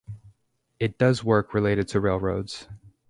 It 0.79 0.97
does 0.97 1.23
work 1.23 1.53
related 1.53 1.87
to 1.89 1.99
railroads. 2.01 2.67